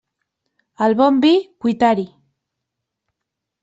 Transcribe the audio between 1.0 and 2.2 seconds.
bon vi, cuitar-hi.